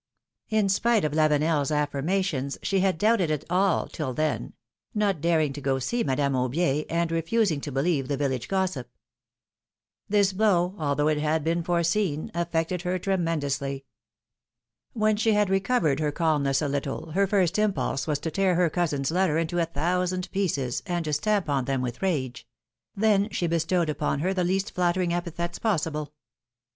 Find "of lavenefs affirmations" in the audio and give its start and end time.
1.05-2.57